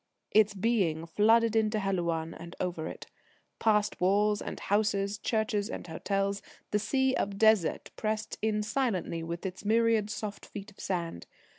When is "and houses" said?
4.41-5.19